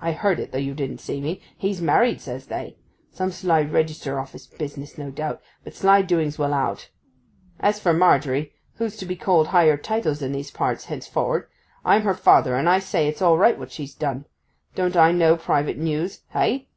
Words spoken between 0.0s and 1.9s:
I heard it, though you didn't see me. "He's